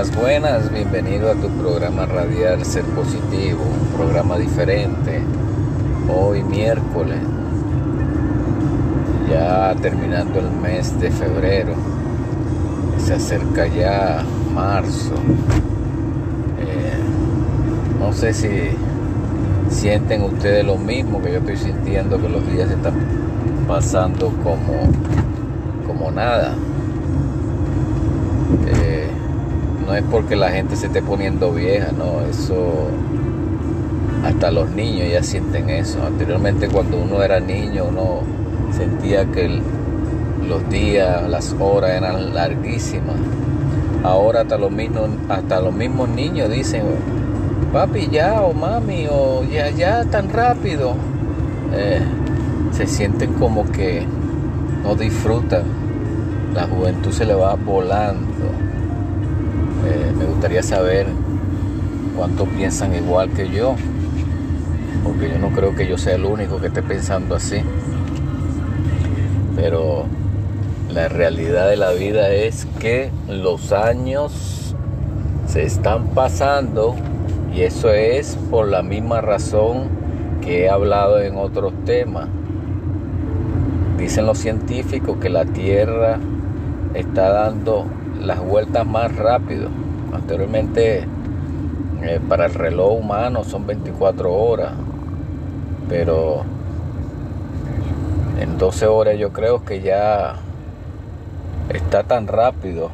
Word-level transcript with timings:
Buenas, 0.00 0.16
buenas, 0.16 0.72
bienvenido 0.72 1.30
a 1.30 1.34
tu 1.34 1.48
programa 1.50 2.06
radial 2.06 2.64
Ser 2.64 2.84
Positivo, 2.84 3.62
un 3.62 3.86
programa 3.98 4.38
diferente. 4.38 5.20
Hoy 6.08 6.42
miércoles, 6.42 7.18
ya 9.28 9.74
terminando 9.82 10.38
el 10.38 10.50
mes 10.52 10.98
de 10.98 11.10
febrero, 11.10 11.74
se 12.96 13.12
acerca 13.12 13.66
ya 13.66 14.24
marzo. 14.54 15.16
Eh, 16.60 16.94
no 17.98 18.10
sé 18.14 18.32
si 18.32 18.48
sienten 19.68 20.22
ustedes 20.22 20.64
lo 20.64 20.78
mismo 20.78 21.20
que 21.20 21.32
yo 21.32 21.40
estoy 21.40 21.58
sintiendo 21.58 22.18
que 22.18 22.28
los 22.30 22.50
días 22.50 22.70
están 22.70 22.94
pasando 23.68 24.32
como, 24.42 24.80
como 25.86 26.10
nada. 26.10 26.54
Eh, 28.66 29.10
no 29.90 29.96
es 29.96 30.04
porque 30.04 30.36
la 30.36 30.50
gente 30.50 30.76
se 30.76 30.86
esté 30.86 31.02
poniendo 31.02 31.52
vieja, 31.52 31.90
no, 31.90 32.20
eso 32.30 32.86
hasta 34.24 34.52
los 34.52 34.70
niños 34.70 35.10
ya 35.10 35.20
sienten 35.20 35.68
eso. 35.68 35.98
Anteriormente 36.06 36.68
cuando 36.68 36.98
uno 36.98 37.20
era 37.24 37.40
niño 37.40 37.86
uno 37.88 38.20
sentía 38.70 39.24
que 39.24 39.60
los 40.48 40.70
días, 40.70 41.28
las 41.28 41.56
horas 41.58 41.90
eran 41.90 42.32
larguísimas. 42.32 43.16
Ahora 44.04 44.42
hasta 44.42 44.58
los 44.58 44.70
mismos, 44.70 45.10
hasta 45.28 45.60
los 45.60 45.74
mismos 45.74 46.08
niños 46.08 46.48
dicen, 46.50 46.84
papi 47.72 48.06
ya 48.12 48.42
o 48.42 48.52
mami 48.52 49.08
o 49.10 49.42
ya 49.42 49.70
ya 49.70 50.04
tan 50.04 50.30
rápido. 50.30 50.94
Eh, 51.74 52.00
se 52.70 52.86
sienten 52.86 53.32
como 53.32 53.68
que 53.72 54.06
no 54.84 54.94
disfrutan. 54.94 55.64
La 56.54 56.68
juventud 56.68 57.10
se 57.10 57.24
le 57.24 57.34
va 57.34 57.56
volando. 57.56 58.30
Eh, 59.86 60.12
me 60.16 60.24
gustaría 60.24 60.62
saber 60.62 61.06
cuántos 62.16 62.48
piensan 62.48 62.94
igual 62.94 63.30
que 63.30 63.48
yo, 63.48 63.74
porque 65.04 65.30
yo 65.30 65.38
no 65.38 65.48
creo 65.50 65.74
que 65.74 65.86
yo 65.86 65.96
sea 65.96 66.16
el 66.16 66.24
único 66.24 66.60
que 66.60 66.66
esté 66.66 66.82
pensando 66.82 67.34
así. 67.34 67.62
Pero 69.56 70.04
la 70.92 71.08
realidad 71.08 71.68
de 71.68 71.76
la 71.76 71.92
vida 71.92 72.30
es 72.30 72.66
que 72.78 73.10
los 73.28 73.72
años 73.72 74.74
se 75.46 75.64
están 75.64 76.08
pasando 76.08 76.94
y 77.54 77.62
eso 77.62 77.90
es 77.90 78.36
por 78.50 78.68
la 78.68 78.82
misma 78.82 79.20
razón 79.20 79.88
que 80.40 80.64
he 80.64 80.70
hablado 80.70 81.20
en 81.20 81.36
otros 81.36 81.72
temas. 81.84 82.28
Dicen 83.98 84.26
los 84.26 84.38
científicos 84.38 85.18
que 85.20 85.28
la 85.28 85.44
Tierra 85.44 86.18
está 86.94 87.30
dando 87.30 87.86
las 88.20 88.40
vueltas 88.40 88.86
más 88.86 89.14
rápido. 89.16 89.68
Anteriormente 90.12 91.06
eh, 92.02 92.20
para 92.28 92.46
el 92.46 92.54
reloj 92.54 92.98
humano 92.98 93.44
son 93.44 93.66
24 93.66 94.32
horas, 94.32 94.72
pero 95.88 96.44
en 98.40 98.58
12 98.58 98.86
horas 98.86 99.18
yo 99.18 99.32
creo 99.32 99.64
que 99.64 99.80
ya 99.80 100.36
está 101.68 102.04
tan 102.04 102.26
rápido 102.26 102.90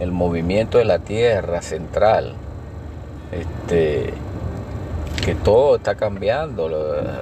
el 0.00 0.12
movimiento 0.12 0.78
de 0.78 0.84
la 0.84 0.98
Tierra 0.98 1.62
central, 1.62 2.34
este, 3.32 4.12
que 5.24 5.34
todo 5.34 5.76
está 5.76 5.94
cambiando. 5.94 6.68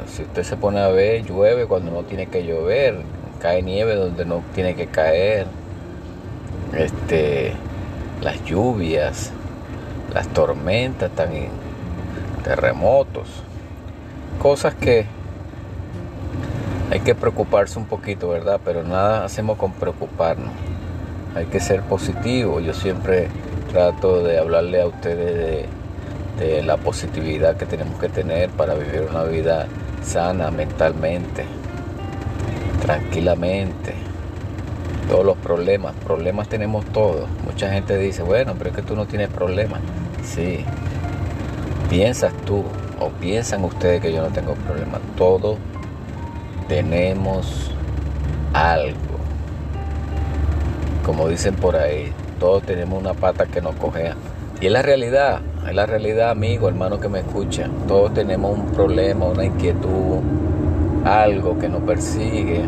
Si 0.08 0.22
usted 0.22 0.42
se 0.42 0.56
pone 0.56 0.80
a 0.80 0.88
ver, 0.88 1.24
llueve 1.24 1.66
cuando 1.66 1.90
no 1.92 2.02
tiene 2.02 2.26
que 2.26 2.44
llover, 2.44 3.02
cae 3.40 3.62
nieve 3.62 3.94
donde 3.94 4.24
no 4.24 4.42
tiene 4.54 4.74
que 4.74 4.86
caer, 4.86 5.46
este, 6.76 7.54
las 8.20 8.44
lluvias, 8.44 9.30
las 10.12 10.28
tormentas, 10.28 11.10
también 11.12 11.48
terremotos, 12.44 13.28
cosas 14.40 14.74
que 14.74 15.06
hay 16.90 17.00
que 17.00 17.14
preocuparse 17.14 17.78
un 17.78 17.86
poquito, 17.86 18.28
¿verdad? 18.28 18.60
Pero 18.64 18.82
nada 18.82 19.24
hacemos 19.24 19.56
con 19.56 19.72
preocuparnos. 19.72 20.52
Hay 21.34 21.46
que 21.46 21.58
ser 21.58 21.80
positivo. 21.82 22.60
Yo 22.60 22.74
siempre 22.74 23.28
trato 23.70 24.22
de 24.22 24.38
hablarle 24.38 24.82
a 24.82 24.86
ustedes 24.86 25.68
de, 26.38 26.44
de 26.44 26.62
la 26.62 26.76
positividad 26.76 27.56
que 27.56 27.64
tenemos 27.64 27.98
que 27.98 28.10
tener 28.10 28.50
para 28.50 28.74
vivir 28.74 29.06
una 29.08 29.24
vida 29.24 29.66
sana 30.02 30.50
mentalmente, 30.50 31.46
tranquilamente. 32.82 34.11
Todos 35.12 35.26
los 35.26 35.36
problemas, 35.36 35.94
problemas 36.06 36.48
tenemos 36.48 36.86
todos. 36.86 37.28
Mucha 37.44 37.70
gente 37.70 37.98
dice, 37.98 38.22
bueno, 38.22 38.54
pero 38.56 38.70
es 38.70 38.76
que 38.76 38.80
tú 38.80 38.96
no 38.96 39.04
tienes 39.04 39.28
problemas. 39.28 39.82
Sí. 40.24 40.64
Piensas 41.90 42.32
tú 42.46 42.64
o 42.98 43.10
piensan 43.20 43.62
ustedes 43.62 44.00
que 44.00 44.10
yo 44.10 44.22
no 44.22 44.28
tengo 44.28 44.54
problemas. 44.54 45.02
Todos 45.18 45.58
tenemos 46.66 47.70
algo. 48.54 48.96
Como 51.04 51.28
dicen 51.28 51.56
por 51.56 51.76
ahí, 51.76 52.10
todos 52.40 52.62
tenemos 52.62 52.98
una 52.98 53.12
pata 53.12 53.44
que 53.44 53.60
nos 53.60 53.74
cojea. 53.74 54.16
Y 54.62 54.66
es 54.68 54.72
la 54.72 54.80
realidad, 54.80 55.42
es 55.68 55.74
la 55.74 55.84
realidad, 55.84 56.30
amigo, 56.30 56.70
hermano 56.70 57.00
que 57.00 57.10
me 57.10 57.18
escucha. 57.18 57.68
Todos 57.86 58.14
tenemos 58.14 58.58
un 58.58 58.72
problema, 58.72 59.26
una 59.26 59.44
inquietud, 59.44 60.20
algo 61.04 61.58
que 61.58 61.68
nos 61.68 61.82
persigue. 61.82 62.64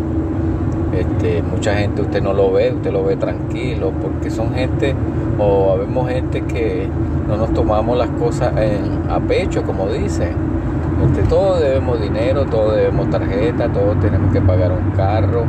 Este, 0.98 1.42
mucha 1.42 1.74
gente 1.76 2.02
usted 2.02 2.22
no 2.22 2.32
lo 2.32 2.52
ve, 2.52 2.72
usted 2.72 2.92
lo 2.92 3.04
ve 3.04 3.16
tranquilo, 3.16 3.92
porque 4.00 4.30
son 4.30 4.54
gente, 4.54 4.94
o 5.38 5.72
habemos 5.72 6.08
gente 6.08 6.42
que 6.42 6.88
no 7.28 7.36
nos 7.36 7.52
tomamos 7.52 7.98
las 7.98 8.08
cosas 8.10 8.52
a 9.08 9.20
pecho, 9.20 9.62
como 9.62 9.88
dicen 9.88 10.54
este, 11.02 11.22
todos 11.24 11.60
debemos 11.60 12.00
dinero, 12.00 12.44
todos 12.46 12.76
debemos 12.76 13.10
tarjeta, 13.10 13.68
todos 13.68 13.98
tenemos 14.00 14.32
que 14.32 14.40
pagar 14.40 14.72
un 14.72 14.90
carro, 14.92 15.44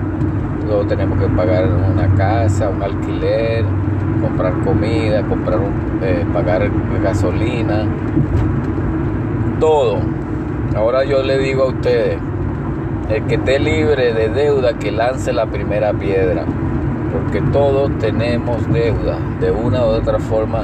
todos 0.67 0.87
tenemos 0.87 1.19
que 1.19 1.27
pagar 1.27 1.67
una 1.67 2.13
casa, 2.15 2.69
un 2.69 2.81
alquiler, 2.81 3.63
comprar 4.21 4.53
comida, 4.63 5.21
comprar 5.23 5.59
un, 5.59 5.99
eh, 6.01 6.25
pagar 6.33 6.69
gasolina, 7.01 7.85
todo. 9.59 9.99
Ahora 10.75 11.05
yo 11.05 11.23
le 11.23 11.37
digo 11.37 11.63
a 11.63 11.67
ustedes, 11.67 12.17
el 13.09 13.23
que 13.25 13.35
esté 13.35 13.59
libre 13.59 14.13
de 14.13 14.29
deuda 14.29 14.73
que 14.73 14.91
lance 14.91 15.31
la 15.33 15.45
primera 15.45 15.93
piedra, 15.93 16.45
porque 17.11 17.41
todos 17.51 17.91
tenemos 17.99 18.67
deuda, 18.71 19.17
de 19.39 19.51
una 19.51 19.81
u 19.81 19.89
otra 19.89 20.19
forma 20.19 20.63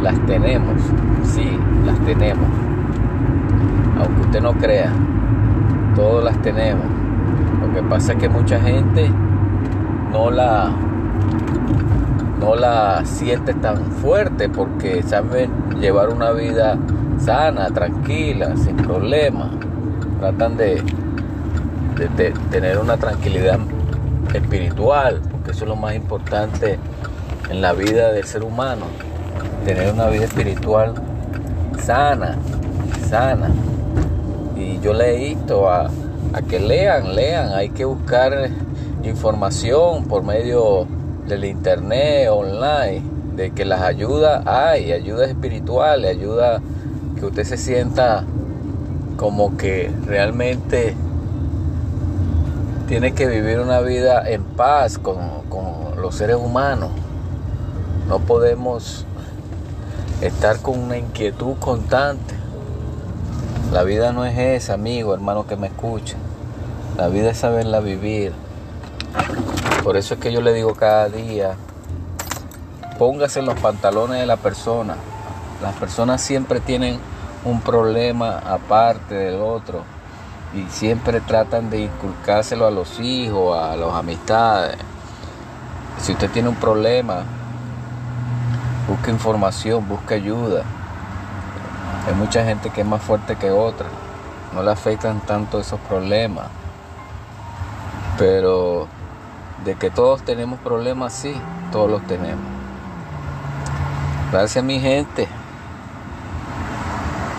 las 0.00 0.18
tenemos, 0.26 0.80
sí, 1.24 1.50
las 1.84 1.98
tenemos 2.00 2.48
aunque 3.98 4.22
usted 4.22 4.42
no 4.42 4.52
crea, 4.54 4.92
todas 5.94 6.24
las 6.24 6.42
tenemos. 6.42 6.84
Lo 7.60 7.74
que 7.74 7.82
pasa 7.88 8.12
es 8.12 8.18
que 8.18 8.28
mucha 8.28 8.60
gente 8.60 9.10
no 10.12 10.30
la 10.30 10.70
no 12.40 12.54
la 12.54 13.02
siente 13.04 13.54
tan 13.54 13.78
fuerte 13.92 14.48
porque 14.50 15.02
saben 15.02 15.50
llevar 15.80 16.10
una 16.10 16.32
vida 16.32 16.76
sana, 17.18 17.68
tranquila, 17.70 18.56
sin 18.56 18.76
problemas. 18.76 19.48
Tratan 20.20 20.56
de, 20.56 20.82
de 21.96 22.32
tener 22.50 22.78
una 22.78 22.96
tranquilidad 22.96 23.58
espiritual, 24.34 25.22
porque 25.30 25.52
eso 25.52 25.64
es 25.64 25.68
lo 25.68 25.76
más 25.76 25.94
importante 25.94 26.78
en 27.50 27.62
la 27.62 27.72
vida 27.72 28.12
del 28.12 28.24
ser 28.24 28.42
humano, 28.42 28.86
tener 29.64 29.92
una 29.92 30.08
vida 30.08 30.24
espiritual 30.24 30.94
sana, 31.78 32.36
sana. 33.08 33.50
Y 34.56 34.80
yo 34.80 34.92
le 34.92 35.30
invito 35.30 35.68
a, 35.70 35.90
a 36.32 36.42
que 36.42 36.58
lean, 36.58 37.14
lean, 37.14 37.52
hay 37.52 37.70
que 37.70 37.84
buscar 37.84 38.50
información 39.02 40.04
por 40.04 40.22
medio 40.22 40.86
del 41.26 41.44
internet, 41.44 42.28
online, 42.30 43.02
de 43.36 43.50
que 43.50 43.64
las 43.64 43.82
ayudas 43.82 44.46
hay, 44.46 44.92
ayudas 44.92 45.28
espirituales, 45.28 46.16
ayuda 46.16 46.60
que 47.18 47.26
usted 47.26 47.44
se 47.44 47.56
sienta 47.56 48.24
como 49.16 49.56
que 49.56 49.90
realmente 50.06 50.94
tiene 52.86 53.14
que 53.14 53.26
vivir 53.26 53.60
una 53.60 53.80
vida 53.80 54.28
en 54.28 54.44
paz 54.44 54.98
con, 54.98 55.42
con 55.48 56.00
los 56.00 56.14
seres 56.14 56.36
humanos. 56.36 56.90
No 58.08 58.20
podemos 58.20 59.04
estar 60.20 60.60
con 60.60 60.78
una 60.78 60.96
inquietud 60.96 61.56
constante 61.58 62.36
la 63.72 63.82
vida 63.82 64.12
no 64.12 64.24
es 64.24 64.38
esa, 64.38 64.74
amigo, 64.74 65.12
hermano 65.12 65.46
que 65.46 65.56
me 65.56 65.66
escucha. 65.66 66.16
La 66.96 67.08
vida 67.08 67.30
es 67.30 67.38
saberla 67.38 67.80
vivir. 67.80 68.32
Por 69.82 69.96
eso 69.96 70.14
es 70.14 70.20
que 70.20 70.32
yo 70.32 70.40
le 70.40 70.52
digo 70.52 70.74
cada 70.74 71.08
día, 71.08 71.56
póngase 72.96 73.40
en 73.40 73.46
los 73.46 73.58
pantalones 73.58 74.20
de 74.20 74.26
la 74.26 74.36
persona. 74.36 74.94
Las 75.60 75.74
personas 75.74 76.22
siempre 76.22 76.60
tienen 76.60 76.98
un 77.44 77.60
problema 77.60 78.38
aparte 78.38 79.14
del 79.14 79.40
otro 79.40 79.82
y 80.56 80.66
siempre 80.70 81.20
tratan 81.20 81.68
de 81.68 81.80
inculcárselo 81.80 82.66
a 82.66 82.70
los 82.70 82.98
hijos, 82.98 83.56
a 83.56 83.76
las 83.76 83.92
amistades. 83.92 84.78
Si 86.00 86.12
usted 86.12 86.30
tiene 86.30 86.48
un 86.48 86.54
problema, 86.54 87.24
busca 88.88 89.10
información, 89.10 89.86
busca 89.86 90.14
ayuda. 90.14 90.62
Hay 92.08 92.14
mucha 92.14 92.44
gente 92.44 92.70
que 92.70 92.80
es 92.80 92.86
más 92.86 93.02
fuerte 93.02 93.36
que 93.36 93.50
otra, 93.50 93.86
no 94.54 94.62
le 94.62 94.70
afectan 94.70 95.20
tanto 95.20 95.60
esos 95.60 95.78
problemas, 95.80 96.46
pero 98.16 98.86
de 99.64 99.74
que 99.74 99.90
todos 99.90 100.22
tenemos 100.22 100.58
problemas, 100.60 101.12
sí, 101.12 101.34
todos 101.70 101.90
los 101.90 102.02
tenemos. 102.06 102.44
Gracias 104.32 104.62
a 104.62 104.66
mi 104.66 104.80
gente 104.80 105.28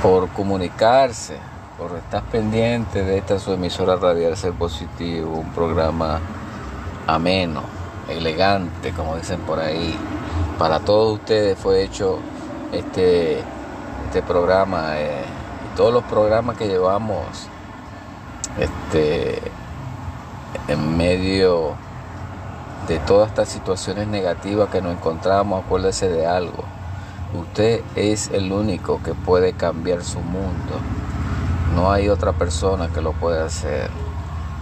por 0.04 0.28
comunicarse, 0.30 1.40
por 1.78 1.96
estar 1.96 2.24
pendiente 2.24 3.04
de 3.04 3.20
esta 3.20 3.38
su 3.38 3.54
emisora 3.54 3.96
Radial 3.98 4.36
Ser 4.36 4.54
Positivo, 4.54 5.32
un 5.38 5.52
programa 5.52 6.20
ameno, 7.06 7.62
elegante, 8.10 8.92
como 8.94 9.16
dicen 9.16 9.40
por 9.42 9.60
ahí. 9.60 9.96
Para 10.58 10.80
todos 10.80 11.20
ustedes 11.20 11.58
fue 11.58 11.84
hecho 11.84 12.18
este, 12.72 13.40
este 14.08 14.24
programa 14.24 15.00
eh, 15.00 15.24
todos 15.76 15.94
los 15.94 16.04
programas 16.06 16.58
que 16.58 16.68
llevamos 16.68 17.48
este, 18.58 19.40
en 20.68 20.98
medio 20.98 21.76
de 22.88 22.98
todas 23.00 23.30
estas 23.30 23.50
situaciones 23.50 24.08
negativas 24.08 24.70
que 24.70 24.82
nos 24.82 24.94
encontramos, 24.94 25.64
acuérdese 25.64 26.10
de 26.10 26.26
algo. 26.26 26.64
Usted 27.36 27.82
es 27.96 28.32
el 28.32 28.52
único 28.52 29.04
que 29.04 29.14
puede 29.14 29.54
cambiar 29.54 30.04
su 30.04 30.20
mundo. 30.20 30.80
No 31.78 31.92
hay 31.92 32.10
otra 32.10 32.34
persona 32.34 32.88
que 32.88 33.02
lo 33.02 33.12
pueda 33.12 33.46
hacer. 33.46 33.92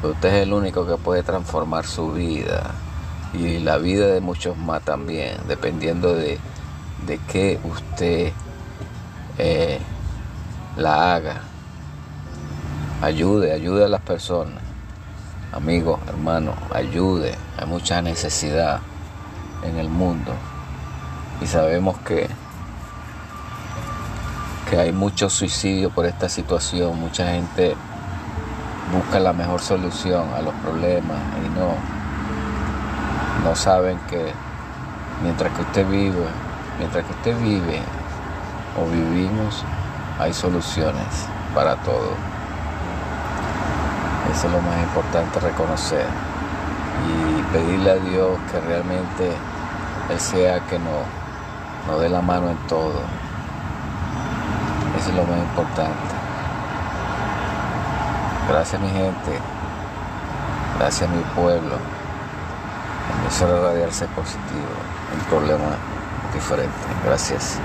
Usted 0.03 0.27
es 0.27 0.43
el 0.43 0.51
único 0.51 0.85
que 0.85 0.97
puede 0.97 1.23
transformar 1.23 1.85
su 1.85 2.11
vida 2.11 2.71
y 3.33 3.59
la 3.59 3.77
vida 3.77 4.07
de 4.07 4.19
muchos 4.19 4.57
más 4.57 4.81
también, 4.81 5.37
dependiendo 5.47 6.13
de, 6.13 6.37
de 7.07 7.17
qué 7.31 7.57
usted 7.63 8.33
eh, 9.37 9.79
la 10.75 11.15
haga. 11.15 11.41
Ayude, 13.01 13.53
ayude 13.53 13.85
a 13.85 13.87
las 13.87 14.01
personas. 14.01 14.61
Amigos, 15.53 16.01
hermanos, 16.09 16.55
ayude. 16.73 17.33
Hay 17.57 17.65
mucha 17.65 18.01
necesidad 18.01 18.81
en 19.63 19.77
el 19.77 19.87
mundo. 19.87 20.33
Y 21.41 21.47
sabemos 21.47 21.97
que 21.99 22.27
que 24.69 24.79
hay 24.79 24.91
mucho 24.91 25.29
suicidio 25.29 25.91
por 25.91 26.05
esta 26.05 26.27
situación, 26.27 26.99
mucha 26.99 27.27
gente 27.27 27.75
busca 28.91 29.19
la 29.19 29.31
mejor 29.31 29.61
solución 29.61 30.27
a 30.35 30.41
los 30.41 30.53
problemas 30.55 31.17
y 31.45 31.49
no, 31.59 31.75
no 33.47 33.55
saben 33.55 33.99
que 34.09 34.31
mientras 35.21 35.53
que 35.53 35.61
usted 35.61 35.87
vive, 35.87 36.25
mientras 36.79 37.05
que 37.05 37.11
usted 37.11 37.39
vive 37.41 37.79
o 38.81 38.89
vivimos, 38.89 39.63
hay 40.19 40.33
soluciones 40.33 41.27
para 41.53 41.75
todo. 41.77 42.11
Eso 44.33 44.47
es 44.47 44.53
lo 44.53 44.61
más 44.61 44.81
importante 44.81 45.39
reconocer 45.41 46.05
y 47.07 47.53
pedirle 47.53 47.91
a 47.91 47.95
Dios 47.95 48.39
que 48.51 48.59
realmente 48.61 49.31
Él 50.09 50.19
sea 50.19 50.59
que 50.61 50.79
nos, 50.79 51.05
nos 51.87 52.01
dé 52.01 52.09
la 52.09 52.21
mano 52.21 52.49
en 52.49 52.57
todo 52.67 53.24
es 55.09 55.15
lo 55.15 55.23
más 55.23 55.37
importante. 55.37 56.15
Gracias 58.49 58.81
mi 58.81 58.89
gente. 58.89 59.39
Gracias 60.79 61.09
mi 61.09 61.21
pueblo. 61.35 61.77
Emisora 63.21 63.59
radial 63.59 63.91
ser 63.91 64.07
positivo. 64.09 64.75
Un 65.13 65.25
problema 65.29 65.77
diferente. 66.33 66.73
Gracias. 67.05 67.59